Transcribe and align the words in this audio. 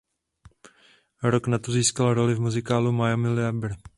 Rok 1.23 1.43
na 1.47 1.57
to 1.59 1.69
získal 1.71 2.13
roli 2.13 2.33
v 2.35 2.39
muzikálu 2.45 2.91
"Miami 2.91 3.29
Libre". 3.37 3.73